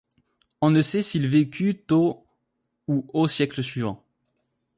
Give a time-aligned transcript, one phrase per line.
[0.63, 2.25] On ne sait s'il vécut au
[2.87, 4.03] ou au siècle suivant.